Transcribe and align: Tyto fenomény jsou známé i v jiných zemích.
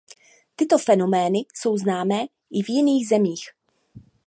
Tyto 0.55 0.77
fenomény 0.77 1.45
jsou 1.53 1.77
známé 1.77 2.25
i 2.51 2.63
v 2.63 2.69
jiných 2.69 3.07
zemích. 3.07 3.49